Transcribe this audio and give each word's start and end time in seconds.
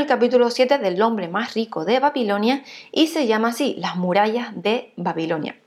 el 0.00 0.06
capítulo 0.06 0.50
7 0.50 0.78
del 0.78 1.02
hombre 1.02 1.28
más 1.28 1.52
rico 1.52 1.84
de 1.84 2.00
Babilonia 2.00 2.64
y 2.90 3.08
se 3.08 3.26
llama 3.26 3.48
así 3.48 3.74
Las 3.78 3.96
murallas 3.96 4.50
de 4.54 4.94
Babilonia. 4.96 5.60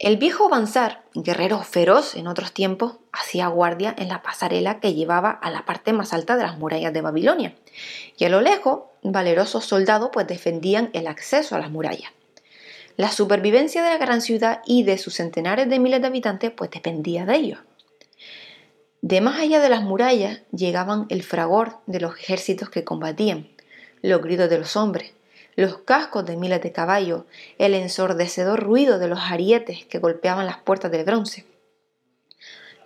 El 0.00 0.16
viejo 0.16 0.48
Bansar, 0.48 1.04
guerrero 1.14 1.60
feroz 1.60 2.16
en 2.16 2.26
otros 2.26 2.52
tiempos, 2.52 2.96
hacía 3.12 3.46
guardia 3.46 3.94
en 3.96 4.08
la 4.08 4.22
pasarela 4.22 4.80
que 4.80 4.94
llevaba 4.94 5.30
a 5.30 5.50
la 5.50 5.64
parte 5.64 5.92
más 5.92 6.12
alta 6.12 6.36
de 6.36 6.42
las 6.42 6.58
murallas 6.58 6.92
de 6.92 7.02
Babilonia. 7.02 7.54
Y 8.18 8.24
a 8.24 8.30
lo 8.30 8.40
lejos, 8.40 8.80
valerosos 9.02 9.64
soldados 9.64 10.10
pues 10.12 10.26
defendían 10.26 10.90
el 10.92 11.06
acceso 11.06 11.54
a 11.54 11.60
las 11.60 11.70
murallas. 11.70 12.10
La 12.96 13.12
supervivencia 13.12 13.84
de 13.84 13.90
la 13.90 13.98
gran 13.98 14.22
ciudad 14.22 14.60
y 14.66 14.82
de 14.82 14.98
sus 14.98 15.14
centenares 15.14 15.68
de 15.68 15.78
miles 15.78 16.00
de 16.00 16.08
habitantes 16.08 16.50
pues 16.50 16.70
dependía 16.70 17.26
de 17.26 17.36
ellos. 17.36 17.58
De 19.02 19.20
más 19.20 19.40
allá 19.40 19.60
de 19.60 19.70
las 19.70 19.82
murallas 19.82 20.42
llegaban 20.52 21.06
el 21.08 21.22
fragor 21.22 21.78
de 21.86 22.00
los 22.00 22.18
ejércitos 22.18 22.68
que 22.68 22.84
combatían, 22.84 23.48
los 24.02 24.20
gritos 24.20 24.50
de 24.50 24.58
los 24.58 24.76
hombres, 24.76 25.14
los 25.56 25.78
cascos 25.78 26.26
de 26.26 26.36
miles 26.36 26.60
de 26.62 26.72
caballos, 26.72 27.24
el 27.58 27.74
ensordecedor 27.74 28.62
ruido 28.62 28.98
de 28.98 29.08
los 29.08 29.20
arietes 29.20 29.84
que 29.86 29.98
golpeaban 29.98 30.46
las 30.46 30.58
puertas 30.58 30.90
del 30.90 31.04
bronce. 31.04 31.46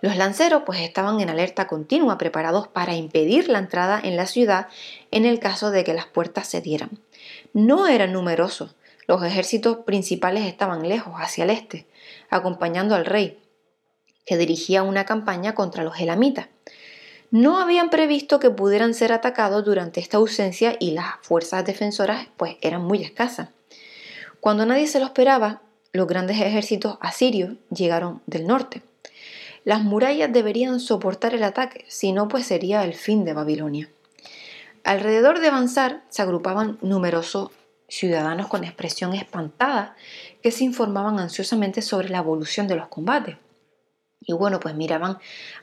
Los 0.01 0.15
lanceros 0.17 0.63
pues 0.65 0.79
estaban 0.79 1.19
en 1.19 1.29
alerta 1.29 1.67
continua, 1.67 2.17
preparados 2.17 2.67
para 2.67 2.95
impedir 2.95 3.49
la 3.49 3.59
entrada 3.59 3.99
en 4.01 4.15
la 4.15 4.25
ciudad 4.25 4.67
en 5.11 5.25
el 5.25 5.39
caso 5.39 5.71
de 5.71 5.83
que 5.83 5.93
las 5.93 6.05
puertas 6.05 6.49
cedieran. 6.49 6.91
No 7.53 7.87
eran 7.87 8.13
numerosos, 8.13 8.75
los 9.07 9.23
ejércitos 9.23 9.77
principales 9.85 10.45
estaban 10.45 10.87
lejos, 10.87 11.13
hacia 11.17 11.43
el 11.43 11.49
este, 11.49 11.87
acompañando 12.29 12.95
al 12.95 13.05
rey, 13.05 13.39
que 14.25 14.37
dirigía 14.37 14.83
una 14.83 15.05
campaña 15.05 15.55
contra 15.55 15.83
los 15.83 15.99
elamitas 15.99 16.47
no 17.31 17.59
habían 17.59 17.89
previsto 17.89 18.39
que 18.39 18.49
pudieran 18.49 18.93
ser 18.93 19.11
atacados 19.11 19.65
durante 19.65 19.99
esta 19.99 20.15
ausencia 20.15 20.77
y 20.79 20.91
las 20.91 21.15
fuerzas 21.21 21.65
defensoras 21.65 22.27
pues 22.37 22.55
eran 22.61 22.83
muy 22.83 23.03
escasas. 23.03 23.49
Cuando 24.39 24.65
nadie 24.65 24.87
se 24.87 24.99
lo 24.99 25.05
esperaba, 25.05 25.61
los 25.91 26.07
grandes 26.07 26.39
ejércitos 26.39 26.97
asirios 27.01 27.55
llegaron 27.69 28.21
del 28.25 28.47
norte. 28.47 28.83
Las 29.65 29.83
murallas 29.83 30.31
deberían 30.31 30.79
soportar 30.79 31.33
el 31.33 31.43
ataque, 31.43 31.83
si 31.89 32.13
no 32.13 32.29
pues 32.29 32.45
sería 32.45 32.85
el 32.85 32.93
fin 32.93 33.25
de 33.25 33.33
Babilonia. 33.33 33.89
Alrededor 34.85 35.39
de 35.39 35.47
avanzar 35.47 36.03
se 36.09 36.21
agrupaban 36.21 36.77
numerosos 36.81 37.49
ciudadanos 37.89 38.47
con 38.47 38.63
expresión 38.63 39.13
espantada 39.13 39.97
que 40.41 40.51
se 40.51 40.63
informaban 40.63 41.19
ansiosamente 41.19 41.81
sobre 41.81 42.07
la 42.07 42.19
evolución 42.19 42.67
de 42.67 42.75
los 42.75 42.87
combates. 42.87 43.35
Y 44.25 44.33
bueno, 44.33 44.59
pues 44.59 44.75
miraban 44.75 45.19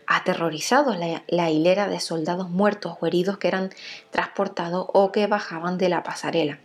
aterrorizados 0.06 0.96
la, 0.98 1.50
hilera 1.50 1.88
de 1.88 2.00
soldados 2.00 2.48
muertos 2.48 2.96
o 3.00 3.06
heridos 3.06 3.38
que 3.38 3.48
eran 3.48 3.70
transportados 4.10 4.86
o 4.92 5.10
que 5.12 5.26
bajaban 5.26 5.78
de 5.78 5.88
la 5.88 6.02
pasarela. 6.02 6.60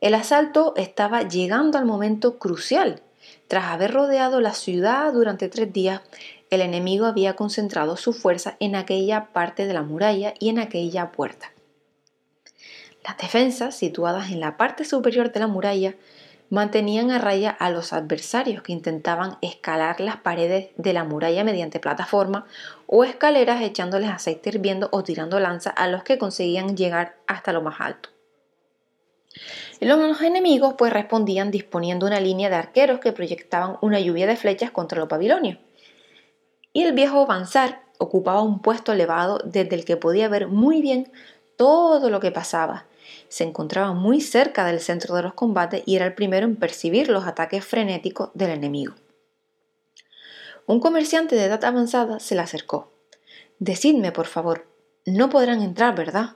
El 0.00 0.14
asalto 0.14 0.74
estaba 0.76 1.22
llegando 1.22 1.78
al 1.78 1.84
momento 1.84 2.38
crucial. 2.38 3.02
Tras 3.46 3.66
haber 3.66 3.92
rodeado 3.92 4.40
la 4.40 4.52
ciudad 4.52 5.12
durante 5.12 5.48
tres 5.48 5.72
días, 5.72 6.00
el 6.50 6.60
enemigo 6.60 7.06
había 7.06 7.36
concentrado 7.36 7.96
su 7.96 8.12
fuerza 8.12 8.56
en 8.58 8.74
aquella 8.74 9.32
parte 9.32 9.66
de 9.66 9.74
la 9.74 9.82
muralla 9.82 10.34
y 10.40 10.48
en 10.48 10.58
aquella 10.58 11.12
puerta. 11.12 11.52
Las 13.04 13.16
defensas, 13.16 13.76
situadas 13.76 14.30
en 14.30 14.40
la 14.40 14.56
parte 14.56 14.84
superior 14.84 15.32
de 15.32 15.40
la 15.40 15.46
muralla, 15.46 15.94
mantenían 16.52 17.10
a 17.10 17.18
raya 17.18 17.48
a 17.48 17.70
los 17.70 17.94
adversarios 17.94 18.62
que 18.62 18.72
intentaban 18.72 19.38
escalar 19.40 20.00
las 20.00 20.18
paredes 20.18 20.68
de 20.76 20.92
la 20.92 21.02
muralla 21.02 21.44
mediante 21.44 21.80
plataforma 21.80 22.44
o 22.86 23.04
escaleras 23.04 23.62
echándoles 23.62 24.10
aceite 24.10 24.50
hirviendo 24.50 24.90
o 24.92 25.02
tirando 25.02 25.40
lanza 25.40 25.70
a 25.70 25.88
los 25.88 26.02
que 26.02 26.18
conseguían 26.18 26.76
llegar 26.76 27.16
hasta 27.26 27.54
lo 27.54 27.62
más 27.62 27.80
alto. 27.80 28.10
Los 29.80 30.20
enemigos 30.20 30.74
pues 30.76 30.92
respondían 30.92 31.50
disponiendo 31.50 32.04
una 32.04 32.20
línea 32.20 32.50
de 32.50 32.56
arqueros 32.56 33.00
que 33.00 33.12
proyectaban 33.12 33.78
una 33.80 33.98
lluvia 33.98 34.26
de 34.26 34.36
flechas 34.36 34.70
contra 34.70 34.98
los 34.98 35.08
babilonios. 35.08 35.56
Y 36.74 36.82
el 36.82 36.92
viejo 36.92 37.24
Bansar 37.24 37.80
ocupaba 37.96 38.42
un 38.42 38.60
puesto 38.60 38.92
elevado 38.92 39.38
desde 39.42 39.74
el 39.74 39.86
que 39.86 39.96
podía 39.96 40.28
ver 40.28 40.48
muy 40.48 40.82
bien 40.82 41.10
todo 41.62 42.10
lo 42.10 42.18
que 42.18 42.32
pasaba, 42.32 42.86
se 43.28 43.44
encontraba 43.44 43.92
muy 43.92 44.20
cerca 44.20 44.64
del 44.64 44.80
centro 44.80 45.14
de 45.14 45.22
los 45.22 45.34
combates 45.34 45.84
y 45.86 45.94
era 45.94 46.06
el 46.06 46.12
primero 46.12 46.44
en 46.44 46.56
percibir 46.56 47.08
los 47.08 47.24
ataques 47.24 47.64
frenéticos 47.64 48.30
del 48.34 48.50
enemigo. 48.50 48.94
Un 50.66 50.80
comerciante 50.80 51.36
de 51.36 51.44
edad 51.44 51.64
avanzada 51.64 52.18
se 52.18 52.34
le 52.34 52.40
acercó. 52.40 52.90
Decidme, 53.60 54.10
por 54.10 54.26
favor, 54.26 54.66
no 55.06 55.30
podrán 55.30 55.62
entrar, 55.62 55.94
¿verdad? 55.94 56.34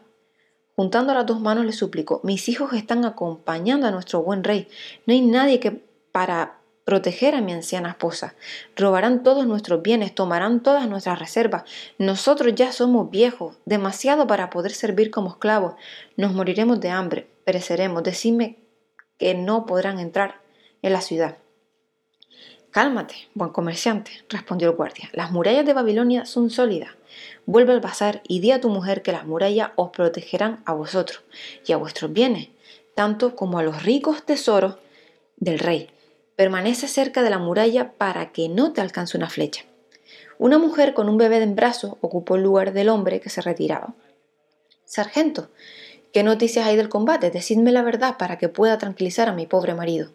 Juntando 0.77 1.13
las 1.13 1.27
dos 1.27 1.41
manos 1.41 1.65
le 1.65 1.73
suplicó, 1.73 2.21
mis 2.23 2.49
hijos 2.49 2.73
están 2.75 3.05
acompañando 3.05 3.89
a 3.89 3.91
nuestro 3.91 4.23
buen 4.23 4.45
rey. 4.45 4.69
No 5.07 5.13
hay 5.13 5.23
nadie 5.23 5.59
que 5.59 5.85
para 6.13 6.61
proteger 6.87 7.35
a 7.35 7.41
mi 7.41 7.53
anciana 7.53 7.91
esposa. 7.91 8.37
Robarán 8.77 9.25
todos 9.25 9.45
nuestros 9.45 9.83
bienes, 9.83 10.15
tomarán 10.15 10.63
todas 10.63 10.89
nuestras 10.89 11.19
reservas. 11.19 11.65
Nosotros 11.99 12.55
ya 12.55 12.71
somos 12.71 13.11
viejos, 13.11 13.57
demasiado 13.65 14.29
para 14.29 14.51
poder 14.51 14.73
servir 14.73 15.11
como 15.11 15.31
esclavos. 15.31 15.75
Nos 16.17 16.33
moriremos 16.33 16.81
de 16.81 16.91
hambre, 16.91 17.29
pereceremos. 17.45 18.05
Decidme 18.05 18.61
que 19.19 19.35
no 19.35 19.67
podrán 19.67 19.99
entrar 19.99 20.41
en 20.81 20.93
la 20.93 21.01
ciudad. 21.01 21.39
Cálmate, 22.71 23.17
buen 23.35 23.51
comerciante, 23.51 24.13
respondió 24.29 24.71
el 24.71 24.77
guardia. 24.77 25.11
Las 25.13 25.33
murallas 25.33 25.67
de 25.67 25.73
Babilonia 25.73 26.25
son 26.25 26.51
sólidas. 26.51 26.91
Vuelve 27.47 27.73
al 27.73 27.81
bazar 27.81 28.23
y 28.29 28.39
di 28.39 28.53
a 28.53 28.61
tu 28.61 28.69
mujer 28.69 29.03
que 29.03 29.11
las 29.11 29.27
murallas 29.27 29.71
os 29.75 29.91
protegerán 29.91 30.63
a 30.67 30.73
vosotros 30.73 31.25
y 31.67 31.73
a 31.73 31.79
vuestros 31.79 32.13
bienes, 32.13 32.51
tanto 32.95 33.35
como 33.35 33.59
a 33.59 33.65
los 33.65 33.83
ricos 33.83 34.25
tesoros 34.25 34.77
del 35.37 35.59
rey. 35.59 35.91
Permanece 36.37 36.87
cerca 36.87 37.23
de 37.23 37.31
la 37.31 37.39
muralla 37.39 37.93
para 37.93 38.31
que 38.31 38.51
no 38.51 38.75
te 38.75 38.83
alcance 38.83 39.17
una 39.17 39.31
flecha. 39.31 39.65
Una 40.39 40.59
mujer 40.59 40.93
con 40.93 41.09
un 41.09 41.17
bebé 41.17 41.43
en 41.43 41.57
brazos 41.57 41.95
ocupó 42.03 42.37
el 42.37 42.43
lugar 42.43 42.75
del 42.75 42.91
hombre 42.91 43.21
que 43.21 43.31
se 43.31 43.41
retiraba. 43.41 43.95
Sargento, 44.85 45.49
¿qué 46.13 46.23
noticias 46.23 46.67
hay 46.67 46.77
del 46.77 46.91
combate? 46.91 47.31
Decidme 47.31 47.73
la 47.73 47.81
verdad 47.81 48.19
para 48.19 48.37
que 48.37 48.51
pueda 48.51 48.77
tranquilizar 48.77 49.31
a 49.31 49.33
mi 49.33 49.47
pobre 49.47 49.75
marido. 49.75 50.13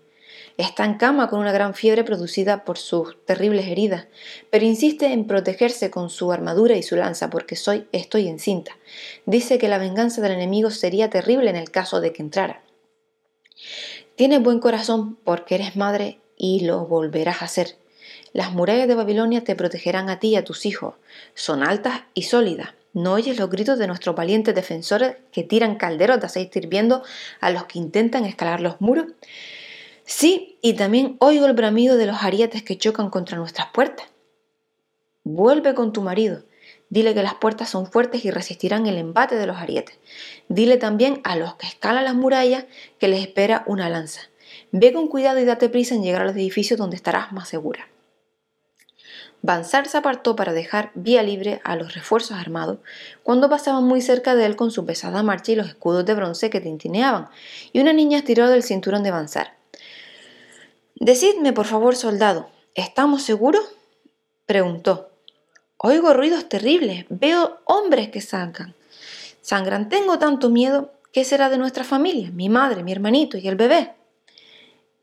Está 0.58 0.86
en 0.86 0.96
cama 0.96 1.28
con 1.28 1.40
una 1.40 1.52
gran 1.52 1.74
fiebre 1.74 2.04
producida 2.04 2.66
por 2.66 2.78
sus 2.78 3.18
terribles 3.26 3.66
heridas, 3.68 4.06
pero 4.52 4.64
insiste 4.64 5.08
en 5.08 5.26
protegerse 5.26 5.90
con 5.90 6.12
su 6.12 6.32
armadura 6.32 6.76
y 6.76 6.84
su 6.84 6.96
lanza 6.96 7.32
porque 7.32 7.56
soy, 7.56 7.88
estoy 7.94 8.28
encinta. 8.28 8.78
Dice 9.26 9.58
que 9.58 9.70
la 9.70 9.80
venganza 9.80 10.22
del 10.22 10.34
enemigo 10.34 10.70
sería 10.70 11.10
terrible 11.10 11.50
en 11.50 11.56
el 11.56 11.72
caso 11.72 12.00
de 12.00 12.14
que 12.14 12.22
entrara. 12.22 12.62
Tienes 14.22 14.44
buen 14.44 14.60
corazón 14.60 15.16
porque 15.24 15.56
eres 15.56 15.76
madre 15.76 16.20
y 16.38 16.60
lo 16.60 16.86
volverás 16.86 17.42
a 17.42 17.48
ser. 17.48 17.78
Las 18.34 18.54
murallas 18.54 18.88
de 18.88 18.94
Babilonia 18.94 19.44
te 19.44 19.56
protegerán 19.56 20.12
a 20.12 20.20
ti 20.20 20.28
y 20.28 20.36
a 20.36 20.44
tus 20.44 20.68
hijos. 20.68 20.94
Son 21.34 21.64
altas 21.64 22.02
y 22.14 22.22
sólidas. 22.22 22.76
¿No 22.94 23.14
oyes 23.14 23.40
los 23.40 23.50
gritos 23.50 23.80
de 23.80 23.88
nuestros 23.88 24.16
valientes 24.16 24.54
defensores 24.54 25.16
que 25.32 25.42
tiran 25.42 25.76
calderos 25.76 26.20
de 26.20 26.28
aceite 26.28 26.60
hirviendo 26.60 27.02
a 27.40 27.50
los 27.50 27.64
que 27.64 27.80
intentan 27.80 28.26
escalar 28.26 28.62
los 28.62 28.80
muros? 28.80 29.08
Sí, 30.06 30.60
y 30.62 30.74
también 30.74 31.16
oigo 31.18 31.48
el 31.48 31.54
bramido 31.54 31.98
de 31.98 32.06
los 32.06 32.22
arietes 32.22 32.62
que 32.62 32.78
chocan 32.78 33.10
contra 33.10 33.40
nuestras 33.40 33.70
puertas. 33.74 34.06
Vuelve 35.24 35.74
con 35.74 35.94
tu 35.94 36.04
marido. 36.04 36.44
Dile 36.92 37.14
que 37.14 37.24
las 37.24 37.36
puertas 37.36 37.70
son 37.70 37.88
fuertes 37.88 38.26
y 38.26 38.32
resistirán 38.32 38.86
el 38.86 38.98
embate 38.98 39.38
de 39.38 39.48
los 39.48 39.56
arietes. 39.56 39.98
Dile 40.50 40.76
también 40.76 41.22
a 41.24 41.38
los 41.38 41.56
que 41.56 41.66
escalan 41.66 42.04
las 42.04 42.16
murallas 42.16 42.66
que 43.00 43.08
les 43.08 43.22
espera 43.22 43.64
una 43.66 43.90
lanza. 43.90 44.24
Ve 44.74 44.92
con 44.92 45.08
cuidado 45.08 45.40
y 45.40 45.46
date 45.46 45.70
prisa 45.70 45.96
en 45.96 46.04
llegar 46.04 46.24
a 46.24 46.26
los 46.26 46.36
edificios 46.36 46.78
donde 46.78 46.98
estarás 46.98 47.32
más 47.32 47.48
segura. 47.48 47.88
Bansar 49.42 49.88
se 49.88 49.98
apartó 49.98 50.36
para 50.36 50.52
dejar 50.52 50.92
vía 50.94 51.24
libre 51.24 51.62
a 51.64 51.78
los 51.78 51.96
refuerzos 51.96 52.38
armados 52.38 52.80
cuando 53.24 53.50
pasaban 53.50 53.86
muy 53.86 54.02
cerca 54.02 54.36
de 54.36 54.46
él 54.46 54.58
con 54.58 54.70
su 54.70 54.86
pesada 54.86 55.24
marcha 55.24 55.54
y 55.54 55.56
los 55.56 55.70
escudos 55.70 56.06
de 56.06 56.14
bronce 56.14 56.50
que 56.50 56.60
tintineaban, 56.60 57.30
y 57.72 57.80
una 57.80 57.94
niña 57.94 58.18
estiró 58.18 58.50
del 58.50 58.64
cinturón 58.64 59.02
de 59.02 59.12
Bansar. 59.12 59.56
Decidme, 60.96 61.54
por 61.54 61.68
favor, 61.68 61.96
soldado, 61.96 62.50
¿estamos 62.76 63.24
seguros? 63.24 63.64
preguntó. 64.46 65.11
Oigo 65.84 66.14
ruidos 66.14 66.48
terribles, 66.48 67.06
veo 67.10 67.60
hombres 67.66 68.10
que 68.10 68.22
sangran. 68.22 68.76
Sangran, 69.42 69.90
tengo 69.90 70.20
tanto 70.20 70.52
miedo. 70.52 70.94
¿Qué 71.12 71.26
será 71.26 71.50
de 71.50 71.58
nuestra 71.58 71.84
familia? 71.84 72.30
Mi 72.30 72.50
madre, 72.50 72.84
mi 72.84 72.92
hermanito 72.92 73.40
y 73.40 73.48
el 73.48 73.56
bebé. 73.56 73.96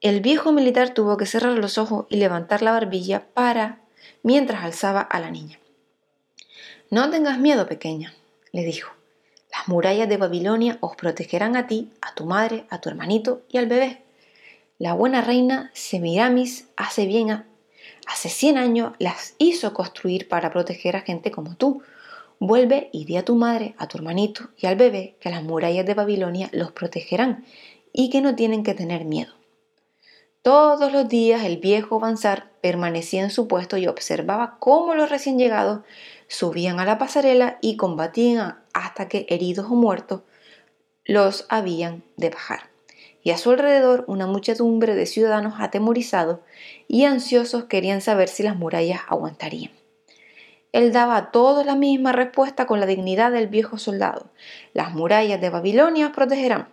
El 0.00 0.20
viejo 0.20 0.52
militar 0.52 0.94
tuvo 0.94 1.16
que 1.16 1.26
cerrar 1.26 1.58
los 1.58 1.78
ojos 1.78 2.06
y 2.10 2.18
levantar 2.18 2.62
la 2.62 2.70
barbilla 2.70 3.26
para 3.34 3.80
mientras 4.22 4.62
alzaba 4.62 5.00
a 5.00 5.18
la 5.18 5.32
niña. 5.32 5.58
No 6.90 7.10
tengas 7.10 7.40
miedo, 7.40 7.66
pequeña, 7.66 8.14
le 8.52 8.62
dijo. 8.62 8.92
Las 9.50 9.66
murallas 9.66 10.08
de 10.08 10.16
Babilonia 10.16 10.78
os 10.80 10.94
protegerán 10.94 11.56
a 11.56 11.66
ti, 11.66 11.90
a 12.00 12.14
tu 12.14 12.24
madre, 12.24 12.66
a 12.70 12.80
tu 12.80 12.88
hermanito 12.88 13.42
y 13.48 13.58
al 13.58 13.66
bebé. 13.66 14.04
La 14.78 14.92
buena 14.92 15.22
reina 15.22 15.72
Semiramis 15.74 16.68
hace 16.76 17.06
bien 17.06 17.32
Hace 18.08 18.30
100 18.30 18.56
años 18.56 18.92
las 18.98 19.34
hizo 19.38 19.74
construir 19.74 20.28
para 20.28 20.50
proteger 20.50 20.96
a 20.96 21.02
gente 21.02 21.30
como 21.30 21.56
tú. 21.56 21.82
Vuelve 22.40 22.88
y 22.90 23.04
di 23.04 23.18
a 23.18 23.24
tu 23.24 23.36
madre, 23.36 23.74
a 23.76 23.86
tu 23.86 23.98
hermanito 23.98 24.48
y 24.56 24.66
al 24.66 24.76
bebé 24.76 25.16
que 25.20 25.28
las 25.28 25.42
murallas 25.42 25.84
de 25.84 25.92
Babilonia 25.92 26.48
los 26.52 26.72
protegerán 26.72 27.44
y 27.92 28.08
que 28.08 28.22
no 28.22 28.34
tienen 28.34 28.62
que 28.62 28.72
tener 28.72 29.04
miedo. 29.04 29.34
Todos 30.40 30.90
los 30.90 31.06
días 31.06 31.44
el 31.44 31.58
viejo 31.58 32.00
Bansar 32.00 32.50
permanecía 32.62 33.22
en 33.22 33.30
su 33.30 33.46
puesto 33.46 33.76
y 33.76 33.86
observaba 33.86 34.56
cómo 34.58 34.94
los 34.94 35.10
recién 35.10 35.38
llegados 35.38 35.80
subían 36.28 36.80
a 36.80 36.86
la 36.86 36.96
pasarela 36.96 37.58
y 37.60 37.76
combatían 37.76 38.58
hasta 38.72 39.08
que, 39.08 39.26
heridos 39.28 39.66
o 39.66 39.74
muertos, 39.74 40.22
los 41.04 41.44
habían 41.50 42.02
de 42.16 42.30
bajar. 42.30 42.67
Y 43.28 43.30
a 43.30 43.36
su 43.36 43.50
alrededor 43.50 44.04
una 44.06 44.26
muchedumbre 44.26 44.94
de 44.94 45.04
ciudadanos 45.04 45.56
atemorizados 45.58 46.38
y 46.86 47.04
ansiosos 47.04 47.64
querían 47.64 48.00
saber 48.00 48.30
si 48.30 48.42
las 48.42 48.56
murallas 48.56 49.02
aguantarían. 49.06 49.70
Él 50.72 50.92
daba 50.94 51.18
a 51.18 51.30
todos 51.30 51.66
la 51.66 51.74
misma 51.74 52.12
respuesta 52.12 52.64
con 52.64 52.80
la 52.80 52.86
dignidad 52.86 53.30
del 53.30 53.48
viejo 53.48 53.76
soldado. 53.76 54.30
Las 54.72 54.94
murallas 54.94 55.42
de 55.42 55.50
Babilonia 55.50 56.10
protegerán. 56.10 56.68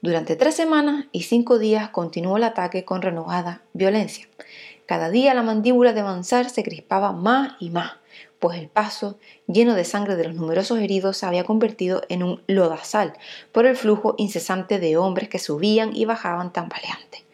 Durante 0.00 0.36
tres 0.36 0.54
semanas 0.54 1.06
y 1.10 1.24
cinco 1.24 1.58
días 1.58 1.88
continuó 1.88 2.36
el 2.36 2.44
ataque 2.44 2.84
con 2.84 3.02
renovada 3.02 3.62
violencia. 3.72 4.28
Cada 4.86 5.10
día 5.10 5.34
la 5.34 5.42
mandíbula 5.42 5.92
de 5.92 6.04
Mansar 6.04 6.50
se 6.50 6.62
crispaba 6.62 7.10
más 7.10 7.56
y 7.58 7.70
más, 7.70 7.94
pues 8.38 8.58
el 8.58 8.68
paso, 8.68 9.18
lleno 9.46 9.74
de 9.74 9.84
sangre 9.84 10.16
de 10.16 10.24
los 10.24 10.34
numerosos 10.34 10.78
heridos, 10.78 11.16
se 11.16 11.26
había 11.26 11.44
convertido 11.44 12.02
en 12.08 12.22
un 12.22 12.42
lodazal 12.46 13.14
por 13.52 13.66
el 13.66 13.76
flujo 13.76 14.14
incesante 14.18 14.78
de 14.78 14.96
hombres 14.96 15.28
que 15.28 15.38
subían 15.38 15.96
y 15.96 16.04
bajaban 16.04 16.52
tambaleantes. 16.52 17.24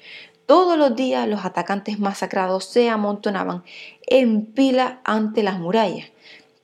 Todos 0.47 0.77
los 0.77 0.95
días 0.97 1.29
los 1.29 1.45
atacantes 1.45 1.99
masacrados 1.99 2.65
se 2.65 2.91
amontonaban 2.91 3.63
en 4.07 4.45
pila 4.45 5.01
ante 5.05 5.43
las 5.43 5.59
murallas. 5.59 6.11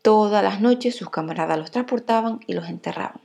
Todas 0.03 0.43
las 0.43 0.61
noches 0.61 0.97
sus 0.97 1.11
camaradas 1.11 1.59
los 1.59 1.71
transportaban 1.71 2.41
y 2.47 2.53
los 2.53 2.69
enterraban. 2.69 3.21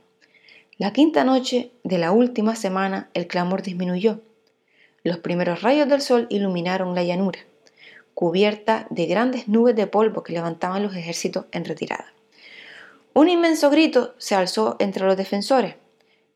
La 0.78 0.92
quinta 0.92 1.22
noche 1.22 1.70
de 1.84 1.98
la 1.98 2.12
última 2.12 2.56
semana 2.56 3.08
el 3.14 3.26
clamor 3.26 3.62
disminuyó. 3.62 4.20
Los 5.02 5.18
primeros 5.18 5.62
rayos 5.62 5.88
del 5.88 6.00
sol 6.00 6.26
iluminaron 6.30 6.94
la 6.94 7.04
llanura, 7.04 7.38
cubierta 8.14 8.86
de 8.90 9.06
grandes 9.06 9.48
nubes 9.48 9.76
de 9.76 9.86
polvo 9.86 10.22
que 10.22 10.32
levantaban 10.32 10.82
los 10.82 10.94
ejércitos 10.96 11.46
en 11.52 11.64
retirada. 11.64 12.12
Un 13.12 13.28
inmenso 13.28 13.70
grito 13.70 14.14
se 14.18 14.34
alzó 14.34 14.76
entre 14.78 15.04
los 15.04 15.16
defensores. 15.16 15.76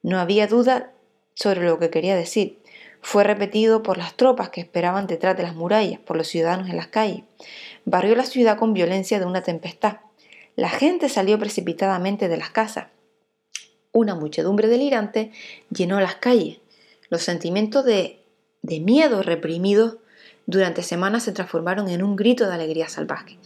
No 0.03 0.19
había 0.19 0.47
duda 0.47 0.93
sobre 1.35 1.65
lo 1.65 1.79
que 1.79 1.91
quería 1.91 2.17
decir. 2.17 2.59
Fue 3.01 3.25
repetido 3.25 3.83
por 3.83 3.99
las 3.99 4.15
tropas 4.15 4.51
que 4.51 4.61
esperaban 4.61 5.07
detrás 5.07 5.37
de 5.37 5.45
las 5.45 5.55
murallas, 5.55 6.01
por 6.01 6.17
los 6.17 6.29
ciudadanos 6.29 6.69
en 6.69 6.77
las 6.77 6.89
calles. 6.89 7.23
Barrió 7.85 8.15
la 8.17 8.25
ciudad 8.25 8.59
con 8.59 8.75
violencia 8.75 9.19
de 9.19 9.27
una 9.27 9.43
tempestad. 9.43 9.99
La 10.57 10.69
gente 10.69 11.09
salió 11.09 11.39
precipitadamente 11.39 12.29
de 12.29 12.37
las 12.37 12.51
casas 12.51 12.87
una 13.93 14.15
muchedumbre 14.15 14.69
delirante 14.69 15.33
llenó 15.71 16.01
las 16.01 16.17
calles. 16.17 16.59
Los 17.11 17.23
sentimientos 17.23 17.85
de, 17.85 18.21
de 18.63 18.81
miedo 18.81 19.23
reprimidos 19.23 19.97
durante 20.49 20.83
semanas 20.83 21.25
se 21.25 21.33
transformaron 21.33 21.91
en 21.91 22.03
un 22.03 22.17
grito 22.17 22.47
de 22.49 22.55
alegría 22.55 22.89
salvaje. 22.89 23.39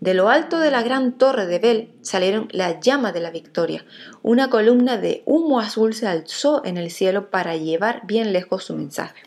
De 0.00 0.14
lo 0.14 0.30
alto 0.30 0.58
de 0.58 0.70
la 0.70 0.82
gran 0.82 1.12
torre 1.12 1.46
de 1.46 1.58
Bel 1.58 1.90
salieron 2.00 2.48
las 2.50 2.80
llamas 2.80 3.12
de 3.12 3.20
la 3.20 3.30
victoria. 3.30 3.84
Una 4.22 4.48
columna 4.48 4.96
de 4.96 5.22
humo 5.26 5.60
azul 5.60 5.92
se 5.92 6.06
alzó 6.06 6.64
en 6.64 6.78
el 6.78 6.90
cielo 6.90 7.28
para 7.28 7.56
llevar 7.56 8.06
bien 8.06 8.32
lejos 8.32 8.64
su 8.64 8.74
mensaje. 8.74 9.22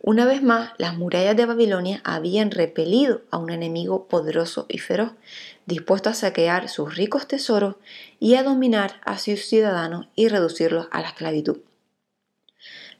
Una 0.00 0.24
vez 0.24 0.42
más, 0.42 0.72
las 0.78 0.96
murallas 0.96 1.36
de 1.36 1.46
Babilonia 1.46 2.00
habían 2.02 2.50
repelido 2.50 3.22
a 3.30 3.38
un 3.38 3.50
enemigo 3.50 4.08
poderoso 4.08 4.66
y 4.68 4.78
feroz, 4.78 5.12
dispuesto 5.66 6.10
a 6.10 6.14
saquear 6.14 6.68
sus 6.68 6.96
ricos 6.96 7.28
tesoros 7.28 7.76
y 8.18 8.34
a 8.34 8.42
dominar 8.42 9.00
a 9.04 9.16
sus 9.18 9.46
ciudadanos 9.46 10.08
y 10.16 10.26
reducirlos 10.26 10.88
a 10.90 11.02
la 11.02 11.08
esclavitud. 11.08 11.58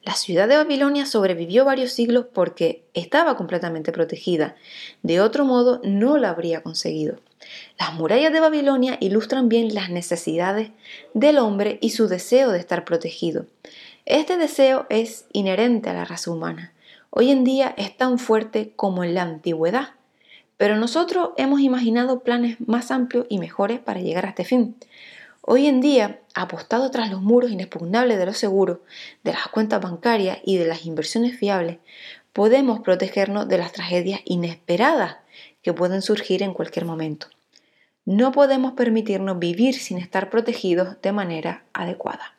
La 0.05 0.15
ciudad 0.15 0.49
de 0.49 0.57
Babilonia 0.57 1.07
sobrevivió 1.07 1.65
varios 1.65 1.93
siglos 1.93 2.27
porque 2.33 2.85
estaba 2.95 3.37
completamente 3.37 3.93
protegida. 3.93 4.57
De 5.03 5.21
otro 5.21 5.45
modo, 5.45 5.81
no 5.85 6.19
la 6.19 6.31
habría 6.31 6.63
conseguido. 6.63 7.21
Las 7.79 7.95
murallas 7.95 8.33
de 8.33 8.41
Babilonia 8.41 8.99
ilustran 9.01 9.49
bien 9.49 9.75
las 9.75 9.91
necesidades 9.91 10.71
del 11.15 11.39
hombre 11.39 11.79
y 11.81 11.91
su 11.91 12.09
deseo 12.09 12.51
de 12.51 12.59
estar 12.59 12.85
protegido. 12.85 13.47
Este 14.05 14.37
deseo 14.37 14.87
es 14.91 15.27
inherente 15.33 15.91
a 15.91 15.95
la 15.95 16.05
raza 16.05 16.31
humana 16.31 16.73
hoy 17.15 17.31
en 17.31 17.45
día 17.45 17.75
es 17.77 17.95
tan 17.97 18.19
fuerte 18.19 18.73
como 18.75 19.05
en 19.05 19.15
la 19.15 19.23
antigüedad, 19.23 19.91
pero 20.57 20.77
nosotros 20.77 21.31
hemos 21.37 21.61
imaginado 21.61 22.21
planes 22.21 22.57
más 22.67 22.91
amplios 22.91 23.27
y 23.29 23.39
mejores 23.39 23.81
para 23.81 24.01
llegar 24.01 24.25
a 24.25 24.31
este 24.31 24.45
fin. 24.45 24.77
Hoy 25.45 25.67
en 25.67 25.81
día, 25.81 26.21
apostado 26.35 26.89
tras 26.93 27.11
los 27.11 27.21
muros 27.21 27.51
inexpugnables 27.51 28.17
de 28.17 28.27
los 28.27 28.39
seguros, 28.39 28.79
de 29.25 29.33
las 29.33 29.49
cuentas 29.49 29.81
bancarias 29.81 30.39
y 30.45 30.57
de 30.57 30.67
las 30.67 30.87
inversiones 30.87 31.37
fiables, 31.37 31.79
podemos 32.33 32.81
protegernos 32.81 33.49
de 33.49 33.59
las 33.59 33.73
tragedias 33.73 34.21
inesperadas 34.25 35.17
que 35.61 35.73
pueden 35.73 36.01
surgir 36.01 36.45
en 36.45 36.55
cualquier 36.55 36.85
momento. 36.85 37.27
No 38.05 38.31
podemos 38.31 38.75
permitirnos 38.75 39.41
vivir 39.41 39.75
sin 39.75 39.99
estar 39.99 40.31
protegidos 40.31 41.01
de 41.03 41.11
manera 41.11 41.65
adecuada. 41.73 42.37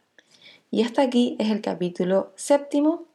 Y 0.71 0.83
hasta 0.83 1.01
aquí 1.01 1.35
es 1.39 1.51
el 1.51 1.59
capítulo 1.59 2.31
séptimo 2.37 3.05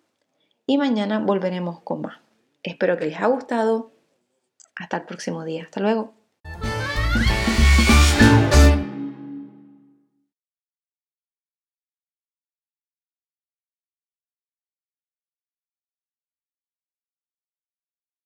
y 0.67 0.77
mañana 0.77 1.19
volveremos 1.19 1.81
con 1.81 2.03
más. 2.03 2.19
Espero 2.63 2.99
que 2.99 3.07
les 3.07 3.17
haya 3.17 3.27
gustado. 3.29 3.91
Hasta 4.77 4.99
el 4.99 5.05
próximo 5.05 5.45
día. 5.45 5.65
Hasta 5.65 5.81
luego. 5.81 6.18